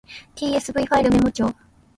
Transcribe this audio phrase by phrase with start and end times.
[0.35, 1.53] tsv ファイルメモ帳